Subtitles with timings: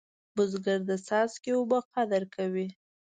[0.35, 2.67] بزګر د څاڅکي اوبه قدر کوي